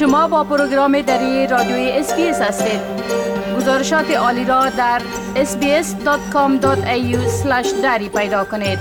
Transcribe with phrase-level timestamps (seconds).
[0.00, 2.80] شما با program دری رادیوی SBS هستید.
[3.56, 5.02] گزارشات عالی را در
[5.34, 6.66] sbs.com.au
[7.82, 8.78] دری پیدا کنید.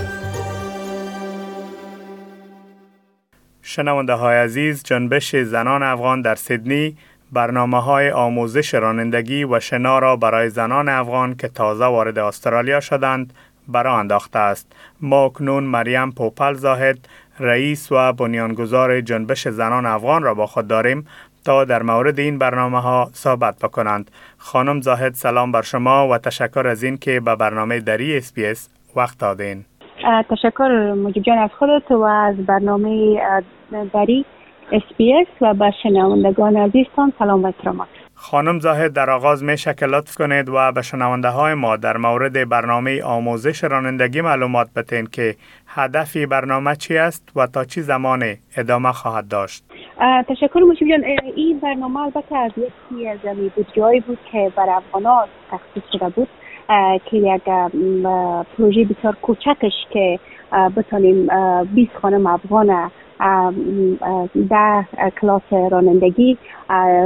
[3.62, 6.98] شنونده های عزیز جنبش زنان افغان در سیدنی
[7.31, 13.34] برنامه های آموزش رانندگی و شنا را برای زنان افغان که تازه وارد استرالیا شدند
[13.71, 14.76] به راه انداخته است.
[15.02, 16.98] با مریم پوپل زاهد
[17.40, 21.08] رئیس و بنیانگذار جنبش زنان افغان را با خود داریم
[21.46, 24.12] تا در مورد این برنامه ها صحبت بکنند.
[24.38, 29.20] خانم زاهد سلام بر شما و تشکر از این که به برنامه دری SBS وقت
[29.20, 29.66] دادین.
[30.30, 33.20] تشکر مجیب جان از خودت و از برنامه
[33.94, 34.26] دری
[34.72, 37.88] SBS و به شنوندگان عزیزتان سلام و احترامات.
[38.22, 42.50] خانم زاهد در آغاز می‌خواهم که لطف کنید و به شنونده های ما در مورد
[42.50, 45.36] برنامه آموزش رانندگی معلومات بتین که
[45.68, 49.63] هدف برنامه چی است و تا چی زمان ادامه خواهد داشت.
[50.27, 51.04] تشکر جان.
[51.35, 53.20] این برنامه البته از یکی از
[53.55, 56.27] بود جایی بود که بر افغان تخصیص شده بود.
[57.05, 57.43] که یک
[58.57, 60.20] پروژه بسیار کوچکش که
[60.75, 61.27] بتانیم
[61.75, 62.91] 20 خانم افغان
[64.50, 64.85] ده
[65.22, 66.38] کلاس رانندگی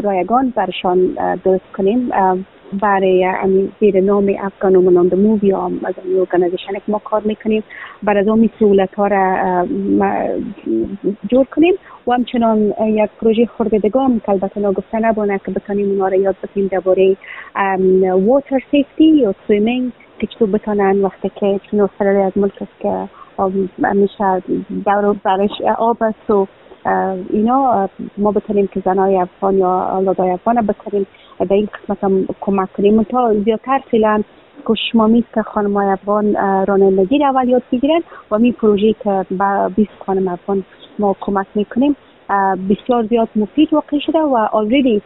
[0.03, 2.11] رایگان برشان درست کنیم.
[2.82, 3.28] برای
[3.80, 7.64] زیر نام افغان وومن د مووی هم از این ارگانیزیشن ما کار می‌کنیم.
[8.04, 9.66] برای از اون سهولت ها را
[11.32, 11.74] جور کنیم
[12.08, 16.68] و همچنان یک پروژه خرددگان که البته ناگفته نبانه که بتانیم اونا را یاد بکنیم
[16.68, 17.18] درباره
[18.28, 23.08] واتر سیفتی یا سویمینگ که چطور بتانن وقتی که چون استرالیا از ملک است که
[23.94, 24.44] میشه
[24.86, 26.48] دور برش آب است و
[27.30, 31.08] اینا ما بتونیم که زنای افغان یا اولادای افغان بتونیم
[31.40, 33.03] به این قسمت هم کمک کنیم.
[33.03, 34.23] تا زیادتر فعلا
[34.92, 39.25] شما میست که خانم های افغان رانندگی را اول یاد بگیرن و می پروژه که
[39.31, 40.64] با 20 خانم افغان
[41.00, 41.95] ما کمک می‌کنیم
[42.70, 45.02] بسیار زیاد مفید واقع شده و آلریدی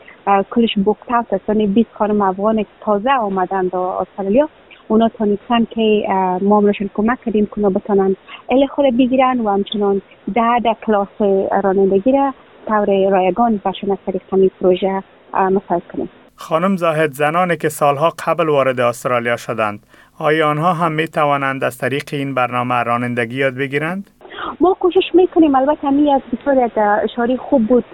[0.51, 1.49] کلش بوکت است.
[1.49, 4.49] یعنی 20 خانم افغان تازه آمدن در استرالیا
[4.87, 6.07] اونا تانستن که
[6.41, 8.15] ما همشون کمک کردیم که بتانن
[8.49, 10.01] ال خود بگیرن و همچنان
[10.35, 11.21] ده ده کلاس
[11.63, 12.33] رانندگی را
[12.67, 15.03] طور رایگان باشون از طریق همین پروژه
[15.33, 19.79] مساعد کنیم خانم زاهد زنانی که سالها قبل وارد استرالیا شدند
[20.19, 24.09] آیا آنها هم می توانند از طریق این برنامه رانندگی یاد بگیرند؟
[24.59, 27.85] ما کوشش می‌کنیم البته همی از بسیار یک اشاره خوب بود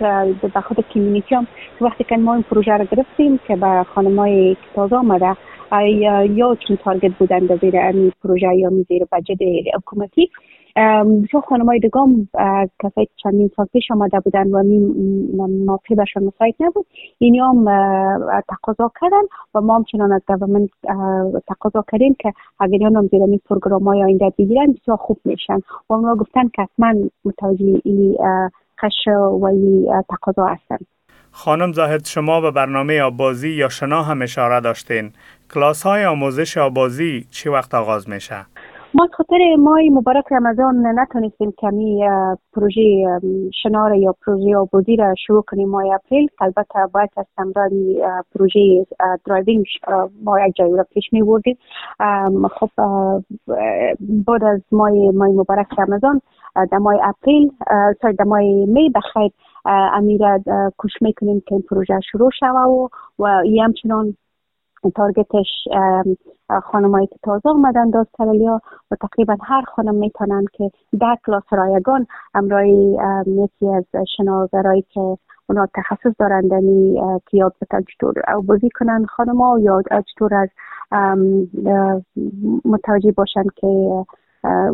[0.54, 1.48] به خود کمیونیتی هم
[1.82, 5.36] وقتی که ما این پروژه را گرفتیم که به خانمای تازه آمده
[5.82, 9.42] یا چون تارگت بودن در زیر این پروژه یا زیر بجد
[9.76, 10.30] حکومتی.
[11.24, 12.28] بسیار خانم های دگام
[12.84, 14.64] کسایی که چندین سال پیش آمده بودن و
[15.38, 16.86] منافع برشان مساعد نبود
[17.18, 17.66] اینی هم
[18.50, 19.22] تقاضا کردن
[19.56, 20.70] و ما همچنان از گورنمنت
[21.48, 25.60] تقاضا کردیم که اگر هم زیر این پروگرام های آینده بگیرن بسیار خوب میشن.
[25.90, 26.94] و اونا گفتن که حتما
[27.26, 28.18] متوجه این
[28.82, 29.50] خش و
[30.10, 30.78] تقاضا هستن.
[31.36, 35.12] خانم زاهد شما به برنامه آبازی یا شنا هم اشاره داشتین.
[35.54, 38.46] کلاس های آموزش آبازی چی وقت آغاز میشه؟
[38.94, 42.04] ما خاطر مای مبارک رمضان نتونستیم کمی
[42.54, 43.06] پروژه
[43.64, 46.28] شنار یا پروژه آبازی را شروع کنیم مای اپریل.
[46.42, 47.98] البته باید از تمرانی
[48.36, 48.86] پروژه
[49.26, 49.66] درایوینگ
[50.24, 51.58] ما یک جایی را پیش می بردیم
[52.60, 52.70] خب
[54.28, 56.22] بعد از مای مای مبارک رمضان
[56.72, 57.52] در مای اپریل
[58.02, 59.32] سای در مای می بخیر
[59.66, 60.44] امیره
[60.80, 62.88] کش می‌کنیم که این پروژه شروع شوه و
[63.20, 64.18] و همچنان
[64.96, 65.48] تارگتش
[66.64, 72.08] خانمایی که تازه آمدن در استرالیا و تقریبا هر خانم می‌تونن که ده کلاس رایگان
[72.34, 72.98] امرای
[73.28, 73.86] یکی از
[74.18, 75.18] شناورایی که
[75.50, 78.14] اونا تخصص دارن دنی که یاد بتن چطور
[78.46, 79.82] بازی کنن خانم ها یا
[80.16, 80.50] چطور از
[82.66, 83.68] متوجه باشن که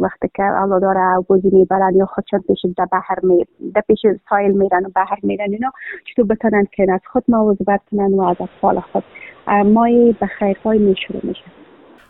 [0.02, 4.00] وقتی که اولادار بازی می‌برن یا خودشان پیش در بحر می در پیش
[4.30, 5.72] سایل میرن و بحر میرن اینا
[6.06, 9.04] چطور بتونن که از خود مواظبت کنن و از اطفال خود
[9.66, 11.44] مای به خیرهای می شروع میشه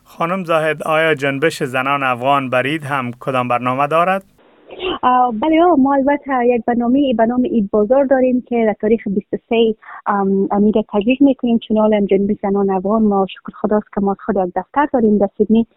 [0.03, 4.23] خانم زاهد آیا جنبش زنان افغان برید هم کدام برنامه دارد؟
[5.41, 9.75] بله ما البته یک برنامه به نام اید بازار داریم که در تاریخ 23
[10.51, 11.59] امیر تجویز می‌کنیم.
[11.67, 15.29] چون حال جنبی زنان افغان ما شکر خداست که ما خود یک دفتر داریم در
[15.37, 15.67] سیدنی.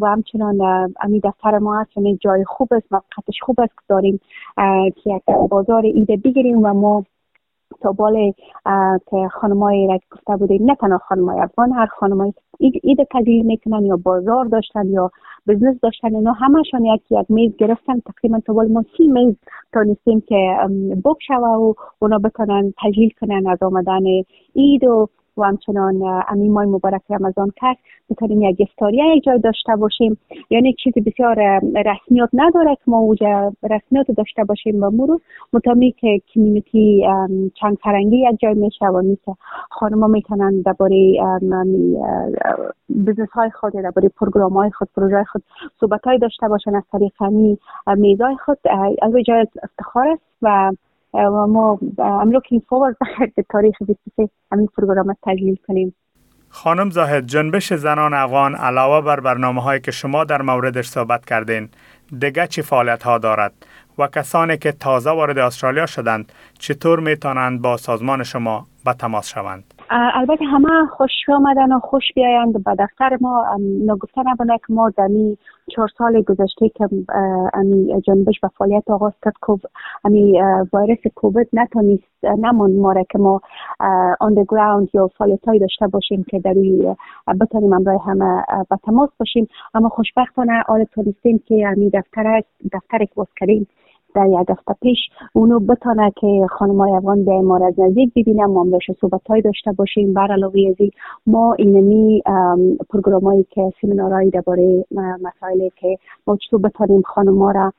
[0.00, 0.60] و همچنان
[1.00, 4.20] امید دفتر ما هست یعنی جای خوب است موقعتش خوب است داریم
[4.94, 7.04] که یک بازار ایده بگیریم و ما
[7.82, 8.32] تا بال
[9.10, 12.32] که خانمای را گفته بودیم نه تنها خانمای افغان هر خانمای
[12.82, 15.10] ایده تجلیل می‌کنن یا بازار داشتن یا
[15.48, 18.00] بزنس داشتن اینا همشان یک یک میز گرفتن.
[18.00, 19.36] تقریبا تا ما سی میز
[19.72, 20.56] تانستیم که
[21.04, 24.04] بک شوه و اونا بتونن تجلیل کنن از آمدن
[24.52, 27.76] اید و و همچنان امین ماه مبارک رمضان کرد.
[28.10, 30.18] بتونیم یک استاریا یک جای داشته باشیم.
[30.50, 35.20] یعنی چیز بسیار رسمیات نداره که ما اوجا رسمیات داشته باشیم و مرو
[35.52, 37.06] مطمئن که کمیونیتی
[37.60, 39.32] چند فرنگی یک جای میشه و میشه
[39.70, 41.16] خانم ها می‌تونن درباره
[43.06, 45.42] بزنس های خود درباره پروگرام های خود پروژه خود
[45.80, 46.74] صحبت های داشته باشن.
[46.74, 47.12] از طریق
[47.96, 48.58] میزای خود
[49.02, 50.72] از جای افتخار است و
[51.14, 52.96] ما I'm looking forward
[53.36, 55.94] به تاریخ 23 همین پروگرام تجلیل کنیم.
[56.50, 61.68] خانم زاهد جنبش زنان افغان علاوه بر برنامه هایی که شما در موردش صحبت کردین
[62.18, 63.52] دیگه چی فعالیت ها دارد؟
[63.98, 69.74] و کسانی که تازه وارد استرالیا شدند چطور می‌تونند با سازمان شما به تماس شوند؟
[69.90, 73.46] البته همه خوش آمدن و خوش بیایند به دفتر ما
[73.86, 75.08] نگفته نبونه که ما در
[75.68, 76.88] چهار سال گذشته که
[77.54, 79.34] امی جنبش به فعالیت آغاز کرد
[80.04, 80.42] امی
[80.72, 83.40] ویروس کووید نتونست نمون ما که ما
[84.20, 86.54] آندرگراوند یا فعالیت های داشته باشیم که در
[87.40, 89.48] بتانیم امرای همه به تماس باشیم.
[89.74, 92.42] اما خوشبختانه آل تونستیم که امی دفتر
[92.72, 93.66] دفتر باز کردیم.
[94.14, 94.98] در یک هفته پیش
[95.32, 99.40] اونو بتانه که خانم های افغان به ما از نزدیک ببینم ما همراش صحبت های
[99.40, 100.14] داشته باشیم.
[100.14, 100.90] بر علاوه ازی
[101.26, 102.22] ما اینمی
[102.90, 104.84] پروگرام هایی که سیمینارهایی درباره
[105.22, 107.72] مسائلی که ما چطور بتانیم خانم ها را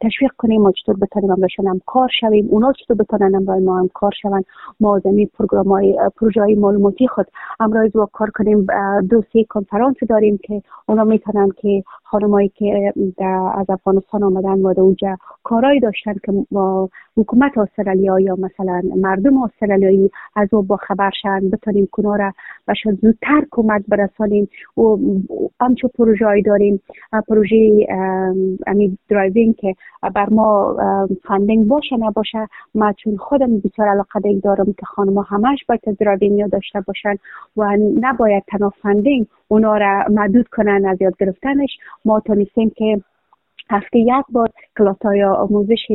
[0.00, 2.48] تشویق کنیم ما چطور بتانیم همراهشان هم کار شویم.
[2.50, 4.44] اونا چطور بتانن همراه ما هم کار شون.
[4.80, 7.26] ما زمین پروگرام های پروژه های معلوماتی خود
[7.60, 8.66] همراه و کار کنیم.
[9.10, 12.92] دو سه کنفرانس داریم که اونا می‌تونن که خانمایی که
[13.54, 20.10] از افغانستان آمدن و اونجا کارایی داشتن که با حکومت استرالیا یا مثلا مردم استرالیایی
[20.36, 22.32] از او با خبر شن بتونیم کنار را
[22.66, 24.96] بهشان زودتر کمک برسانیم و
[25.60, 26.82] همچون پروژه داریم
[27.28, 27.86] پروژه
[28.66, 29.74] امی driving که
[30.14, 30.76] بر ما
[31.28, 36.80] funding باشه نباشه ما چون خودم بسیار علاقه دارم که خانم همش باید driving داشته
[36.80, 37.14] باشن
[37.56, 41.78] و نباید تنها funding اونا را محدود کنن از یاد گرفتنش.
[42.04, 43.00] ما تونستیم که
[43.70, 44.48] هفته یک بار
[44.78, 45.86] کلاس های آموزش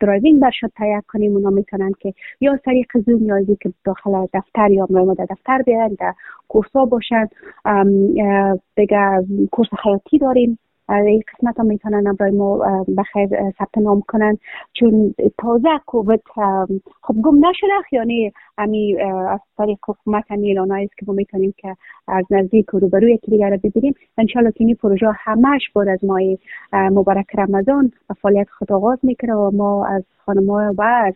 [0.00, 1.36] driving برشاد تیار کنیم.
[1.36, 5.96] اونا می‌تونن که یا طریق زوم یا که داخل دفتر یا ما در دفتر بیان
[6.00, 6.14] در
[6.48, 7.28] کورس ها باشن
[8.76, 10.58] دیگه کورس خیاطی داریم.
[10.88, 12.58] این قسمت هم می‌تونن برای ما
[12.98, 14.38] بخیر ثبت نام کنن.
[14.72, 16.20] چون تازه کووید
[17.02, 21.76] خب گم نشده یعنی امی از طریق حکومت همی است که ما می‌تونیم که
[22.08, 23.94] از نزدیک و روبرو یکی دیگر رو ببینیم.
[24.18, 26.20] انشالله که این پروژه همش بود از ماه
[26.72, 27.92] مبارک رمضان
[28.22, 31.14] فعالیت خود آغاز می‌کنه و ما از خانم و از